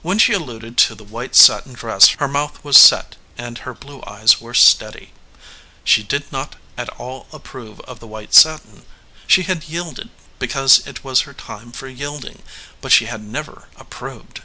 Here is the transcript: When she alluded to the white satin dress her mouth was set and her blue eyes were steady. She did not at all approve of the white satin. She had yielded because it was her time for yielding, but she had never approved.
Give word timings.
When 0.00 0.18
she 0.18 0.32
alluded 0.32 0.78
to 0.78 0.94
the 0.94 1.04
white 1.04 1.36
satin 1.36 1.74
dress 1.74 2.08
her 2.08 2.26
mouth 2.26 2.64
was 2.64 2.78
set 2.78 3.16
and 3.36 3.58
her 3.58 3.74
blue 3.74 4.02
eyes 4.06 4.40
were 4.40 4.54
steady. 4.54 5.12
She 5.84 6.02
did 6.02 6.32
not 6.32 6.56
at 6.78 6.88
all 6.88 7.26
approve 7.34 7.78
of 7.80 8.00
the 8.00 8.06
white 8.06 8.32
satin. 8.32 8.86
She 9.26 9.42
had 9.42 9.64
yielded 9.64 10.08
because 10.38 10.78
it 10.86 11.04
was 11.04 11.20
her 11.28 11.34
time 11.34 11.72
for 11.72 11.86
yielding, 11.86 12.42
but 12.80 12.92
she 12.92 13.04
had 13.12 13.22
never 13.22 13.68
approved. 13.76 14.40